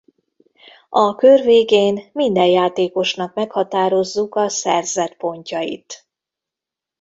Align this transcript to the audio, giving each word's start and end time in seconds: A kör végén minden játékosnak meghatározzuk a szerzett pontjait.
A 0.89 1.15
kör 1.15 1.41
végén 1.41 2.09
minden 2.13 2.45
játékosnak 2.45 3.33
meghatározzuk 3.33 4.35
a 4.35 4.49
szerzett 4.49 5.15
pontjait. 5.15 6.07